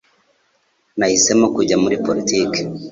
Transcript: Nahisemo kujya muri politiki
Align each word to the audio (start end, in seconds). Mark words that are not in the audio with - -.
Nahisemo 0.97 1.45
kujya 1.55 1.75
muri 1.83 1.95
politiki 2.05 2.59